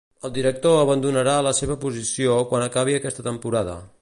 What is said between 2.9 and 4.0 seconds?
aquesta temporada.